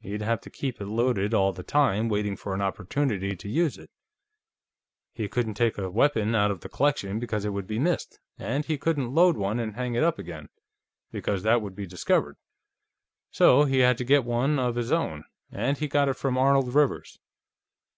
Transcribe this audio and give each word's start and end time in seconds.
He'd 0.00 0.22
have 0.22 0.40
to 0.40 0.48
keep 0.50 0.80
it 0.80 0.86
loaded 0.86 1.34
all 1.34 1.52
the 1.52 1.62
time, 1.62 2.08
waiting 2.08 2.36
for 2.36 2.54
an 2.54 2.62
opportunity 2.62 3.36
to 3.36 3.50
use 3.50 3.76
it; 3.76 3.90
he 5.12 5.28
couldn't 5.28 5.56
take 5.58 5.76
a 5.76 5.90
weapon 5.90 6.34
out 6.34 6.50
of 6.50 6.60
the 6.62 6.70
collection, 6.70 7.18
because 7.18 7.44
it 7.44 7.50
would 7.50 7.66
be 7.66 7.78
missed, 7.78 8.18
and 8.38 8.64
he 8.64 8.78
couldn't 8.78 9.12
load 9.14 9.36
one 9.36 9.58
and 9.60 9.74
hang 9.76 9.94
it 9.94 10.02
up 10.02 10.18
again, 10.18 10.48
because 11.12 11.42
that 11.42 11.60
would 11.60 11.76
be 11.76 11.86
discovered. 11.86 12.38
So 13.30 13.64
he 13.64 13.80
had 13.80 13.98
to 13.98 14.04
get 14.04 14.24
one 14.24 14.58
of 14.58 14.74
his 14.74 14.90
own, 14.90 15.24
and 15.52 15.76
he 15.76 15.86
got 15.86 16.08
it 16.08 16.14
from 16.16 16.38
Arnold 16.38 16.74
Rivers." 16.74 17.18